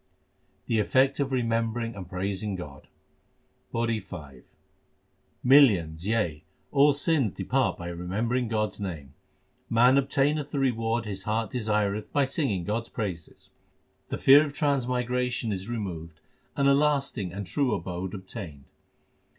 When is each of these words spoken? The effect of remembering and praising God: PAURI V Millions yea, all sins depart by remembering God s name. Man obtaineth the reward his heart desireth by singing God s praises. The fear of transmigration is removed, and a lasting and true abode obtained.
The 0.65 0.79
effect 0.79 1.19
of 1.19 1.31
remembering 1.31 1.93
and 1.95 2.09
praising 2.09 2.55
God: 2.55 2.87
PAURI 3.71 3.99
V 3.99 4.41
Millions 5.43 6.07
yea, 6.07 6.43
all 6.71 6.91
sins 6.91 7.33
depart 7.33 7.77
by 7.77 7.89
remembering 7.89 8.47
God 8.47 8.69
s 8.69 8.79
name. 8.79 9.13
Man 9.69 9.99
obtaineth 9.99 10.49
the 10.49 10.57
reward 10.57 11.05
his 11.05 11.25
heart 11.25 11.51
desireth 11.51 12.11
by 12.11 12.25
singing 12.25 12.63
God 12.63 12.79
s 12.85 12.89
praises. 12.89 13.51
The 14.09 14.17
fear 14.17 14.43
of 14.43 14.53
transmigration 14.53 15.51
is 15.51 15.69
removed, 15.69 16.19
and 16.55 16.67
a 16.67 16.73
lasting 16.73 17.31
and 17.31 17.45
true 17.45 17.75
abode 17.75 18.15
obtained. 18.15 18.65